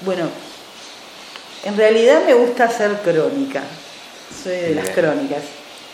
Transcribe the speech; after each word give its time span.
Bueno, 0.00 0.28
en 1.64 1.76
realidad 1.76 2.24
me 2.24 2.34
gusta 2.34 2.64
hacer 2.64 2.92
crónica, 3.02 3.62
soy 4.42 4.56
de 4.56 4.74
las 4.74 4.88
crónicas, 4.90 5.42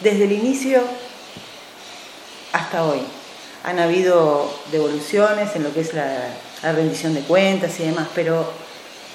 desde 0.00 0.24
el 0.24 0.32
inicio 0.32 0.82
hasta 2.52 2.84
hoy. 2.84 3.00
Han 3.64 3.78
habido 3.78 4.52
devoluciones 4.70 5.56
en 5.56 5.64
lo 5.64 5.72
que 5.72 5.80
es 5.80 5.94
la, 5.94 6.28
rendición 6.62 7.14
de 7.14 7.20
cuentas 7.20 7.78
y 7.80 7.84
demás, 7.84 8.08
pero 8.14 8.50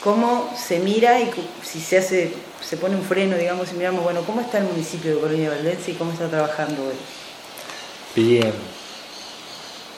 cómo 0.04 0.54
se 0.56 0.80
mira 0.80 1.20
y 1.20 1.32
si 1.64 1.80
se 1.80 1.98
hace, 1.98 2.34
se 2.62 2.78
pone 2.78 2.96
un 2.96 3.04
freno, 3.04 3.38
digamos, 3.38 3.72
y 3.72 3.76
miramos, 3.76 4.04
bueno, 4.04 4.22
¿cómo 4.22 4.42
está 4.42 4.60
el 4.60 4.66
municipio 4.66 5.16
de 5.16 5.22
Colonia 5.22 5.50
Valdense 5.50 5.92
y 5.92 5.96
cómo 5.96 6.12
está 6.12 6.28
trabajando 6.28 6.84
hoy? 6.84 6.96
Bien. 8.16 8.54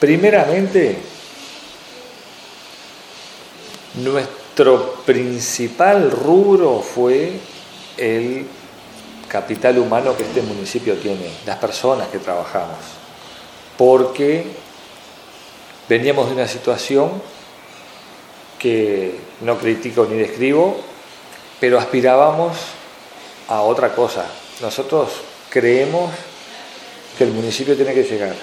Primeramente, 0.00 0.98
nuestro 3.94 4.94
principal 5.04 6.10
rubro 6.10 6.80
fue 6.80 7.32
el 7.96 8.46
capital 9.28 9.78
humano 9.78 10.16
que 10.16 10.24
este 10.24 10.42
municipio 10.42 10.94
tiene, 10.96 11.30
las 11.46 11.56
personas 11.58 12.08
que 12.08 12.18
trabajamos, 12.18 12.78
porque 13.76 14.44
veníamos 15.88 16.28
de 16.28 16.34
una 16.34 16.48
situación 16.48 17.10
que 18.58 19.18
no 19.40 19.58
critico 19.58 20.06
ni 20.06 20.18
describo, 20.18 20.76
pero 21.60 21.78
aspirábamos 21.78 22.56
a 23.48 23.62
otra 23.62 23.94
cosa. 23.94 24.24
Nosotros 24.60 25.10
creemos 25.50 26.10
que 27.18 27.24
el 27.24 27.32
municipio 27.32 27.76
tiene 27.76 27.94
que 27.94 28.04
llegar 28.04 28.34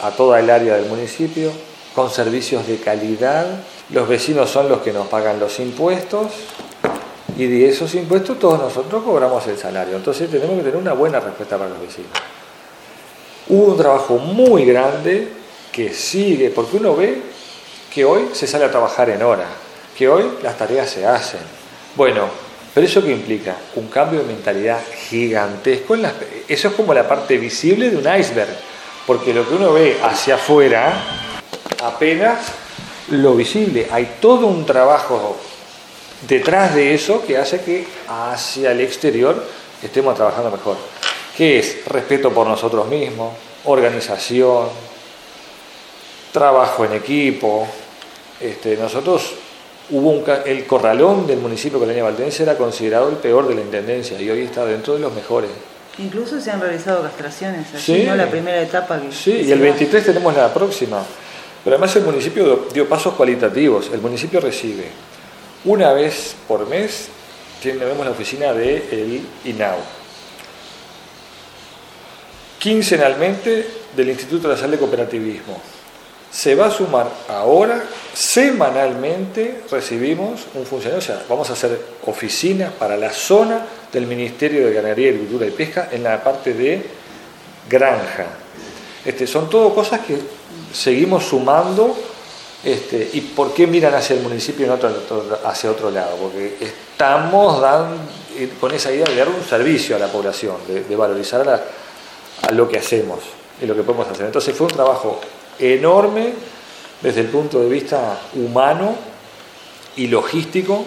a 0.00 0.10
toda 0.10 0.40
el 0.40 0.50
área 0.50 0.74
del 0.74 0.86
municipio 0.86 1.52
con 1.94 2.10
servicios 2.10 2.66
de 2.66 2.78
calidad. 2.78 3.46
Los 3.90 4.08
vecinos 4.08 4.50
son 4.50 4.68
los 4.68 4.80
que 4.80 4.92
nos 4.92 5.06
pagan 5.06 5.38
los 5.38 5.58
impuestos 5.60 6.32
y 7.36 7.46
de 7.46 7.68
esos 7.68 7.94
impuestos 7.94 8.38
todos 8.38 8.60
nosotros 8.60 9.02
cobramos 9.04 9.46
el 9.46 9.58
salario. 9.58 9.96
Entonces 9.96 10.30
tenemos 10.30 10.56
que 10.56 10.62
tener 10.62 10.76
una 10.76 10.92
buena 10.92 11.20
respuesta 11.20 11.56
para 11.56 11.70
los 11.70 11.80
vecinos. 11.80 12.10
Hubo 13.48 13.72
un 13.72 13.76
trabajo 13.76 14.18
muy 14.18 14.64
grande 14.64 15.28
que 15.70 15.92
sigue, 15.92 16.50
porque 16.50 16.76
uno 16.76 16.96
ve 16.96 17.20
que 17.92 18.04
hoy 18.04 18.30
se 18.32 18.46
sale 18.46 18.64
a 18.64 18.70
trabajar 18.70 19.10
en 19.10 19.22
hora, 19.22 19.46
que 19.96 20.08
hoy 20.08 20.24
las 20.42 20.56
tareas 20.56 20.88
se 20.88 21.06
hacen. 21.06 21.40
Bueno, 21.94 22.28
pero 22.72 22.86
eso 22.86 23.02
qué 23.02 23.10
implica? 23.10 23.56
Un 23.76 23.88
cambio 23.88 24.20
de 24.20 24.26
mentalidad 24.26 24.80
gigantesco. 25.08 25.94
En 25.94 26.06
eso 26.48 26.68
es 26.68 26.74
como 26.74 26.94
la 26.94 27.06
parte 27.06 27.36
visible 27.36 27.90
de 27.90 27.96
un 27.96 28.18
iceberg, 28.18 28.56
porque 29.06 29.34
lo 29.34 29.46
que 29.46 29.54
uno 29.54 29.72
ve 29.72 29.98
hacia 30.02 30.36
afuera 30.36 31.33
apenas 31.84 32.46
lo 33.10 33.34
visible. 33.34 33.86
Hay 33.90 34.16
todo 34.20 34.46
un 34.46 34.64
trabajo 34.64 35.36
detrás 36.26 36.74
de 36.74 36.94
eso 36.94 37.24
que 37.26 37.36
hace 37.36 37.60
que 37.60 37.86
hacia 38.08 38.72
el 38.72 38.80
exterior 38.80 39.44
estemos 39.82 40.14
trabajando 40.14 40.50
mejor. 40.50 40.76
¿Qué 41.36 41.58
es? 41.58 41.84
Respeto 41.86 42.30
por 42.30 42.46
nosotros 42.46 42.88
mismos, 42.88 43.34
organización, 43.64 44.68
trabajo 46.32 46.84
en 46.84 46.94
equipo. 46.94 47.66
Este, 48.40 48.76
nosotros 48.76 49.32
hubo 49.90 50.10
un, 50.10 50.24
el 50.46 50.66
corralón 50.66 51.26
del 51.26 51.38
municipio 51.38 51.78
de 51.78 51.84
Colonia 51.84 52.04
Valdense 52.04 52.42
era 52.44 52.56
considerado 52.56 53.08
el 53.10 53.16
peor 53.16 53.46
de 53.48 53.56
la 53.56 53.60
intendencia 53.60 54.20
y 54.20 54.30
hoy 54.30 54.42
está 54.42 54.64
dentro 54.64 54.94
de 54.94 55.00
los 55.00 55.12
mejores. 55.12 55.50
Incluso 55.98 56.40
se 56.40 56.50
han 56.50 56.60
realizado 56.60 57.02
castraciones, 57.02 57.72
así, 57.72 58.02
¿no? 58.04 58.16
La 58.16 58.28
primera 58.28 58.60
etapa 58.60 59.00
que. 59.00 59.12
Sí, 59.12 59.44
y 59.46 59.52
el 59.52 59.60
23 59.60 60.04
tenemos 60.04 60.34
la 60.34 60.52
próxima. 60.52 61.04
Pero 61.64 61.76
además 61.76 61.96
el 61.96 62.04
municipio 62.04 62.68
dio 62.72 62.86
pasos 62.86 63.14
cualitativos. 63.14 63.90
El 63.92 64.02
municipio 64.02 64.38
recibe 64.38 64.84
una 65.64 65.94
vez 65.94 66.36
por 66.46 66.68
mes, 66.68 67.08
tenemos 67.62 68.04
la 68.04 68.12
oficina 68.12 68.52
del 68.52 68.82
el 68.90 69.26
INAU. 69.46 69.78
Quincenalmente 72.58 73.66
del 73.96 74.10
Instituto 74.10 74.48
Nacional 74.48 74.72
de 74.72 74.78
Cooperativismo 74.78 75.60
se 76.30 76.54
va 76.56 76.66
a 76.66 76.70
sumar 76.70 77.08
ahora, 77.28 77.84
semanalmente 78.12 79.62
recibimos 79.70 80.42
un 80.54 80.66
funcionario, 80.66 80.98
o 80.98 81.00
sea, 81.00 81.22
vamos 81.28 81.48
a 81.48 81.52
hacer 81.52 81.80
oficinas 82.06 82.72
para 82.72 82.96
la 82.96 83.10
zona 83.10 83.64
del 83.92 84.06
Ministerio 84.08 84.66
de 84.66 84.72
Ganadería, 84.72 85.10
Agricultura 85.10 85.46
y 85.46 85.52
Pesca 85.52 85.88
en 85.92 86.02
la 86.02 86.22
parte 86.22 86.52
de 86.52 86.82
granja. 87.70 88.26
Este, 89.04 89.28
son 89.28 89.48
todo 89.48 89.72
cosas 89.72 90.00
que 90.00 90.18
seguimos 90.74 91.24
sumando. 91.24 91.96
Este, 92.62 93.10
¿Y 93.12 93.20
por 93.20 93.52
qué 93.52 93.66
miran 93.66 93.94
hacia 93.94 94.16
el 94.16 94.22
municipio 94.22 94.66
y 94.66 94.68
no 94.68 94.78
hacia 95.44 95.70
otro 95.70 95.90
lado? 95.90 96.16
Porque 96.16 96.56
estamos 96.60 97.62
eh, 98.36 98.50
con 98.58 98.72
esa 98.72 98.90
idea 98.90 99.04
de 99.04 99.16
dar 99.16 99.28
un 99.28 99.44
servicio 99.44 99.96
a 99.96 99.98
la 99.98 100.08
población, 100.08 100.56
de, 100.66 100.96
valorizar 100.96 101.46
a 101.48 102.52
lo 102.52 102.68
que 102.68 102.78
hacemos 102.78 103.20
y 103.60 103.66
lo 103.66 103.74
que 103.74 103.82
podemos 103.82 104.08
hacer. 104.08 104.26
Entonces 104.26 104.56
fue 104.56 104.66
un 104.66 104.72
trabajo 104.72 105.20
enorme 105.58 106.32
desde 107.02 107.20
el 107.20 107.26
punto 107.26 107.60
de 107.60 107.68
vista 107.68 108.18
humano 108.34 108.94
y 109.96 110.06
logístico 110.06 110.84